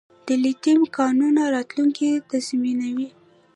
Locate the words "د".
0.27-0.29